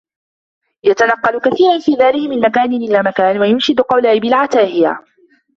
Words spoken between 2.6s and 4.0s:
إلَى مَكَان وَيُنْشِدُ